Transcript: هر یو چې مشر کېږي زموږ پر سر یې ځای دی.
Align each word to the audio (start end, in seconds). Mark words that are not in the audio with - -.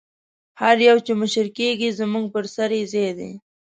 هر 0.61 0.77
یو 0.87 0.97
چې 1.05 1.11
مشر 1.21 1.47
کېږي 1.57 1.89
زموږ 1.99 2.25
پر 2.33 2.45
سر 2.55 2.69
یې 2.77 2.83
ځای 2.93 3.09
دی. 3.17 3.31